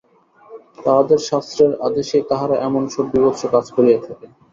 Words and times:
তাহাদের 0.77 1.19
শাস্ত্রের 1.29 1.71
আদেশেই 1.87 2.23
তাহারা 2.29 2.55
এমন 2.61 2.83
সব 2.87 3.05
বীভৎস 3.11 3.41
কাজ 3.53 3.65
করিয়া 3.75 3.99
থাকে। 4.07 4.25